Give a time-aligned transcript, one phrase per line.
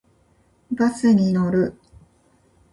[0.71, 1.79] バスに乗る。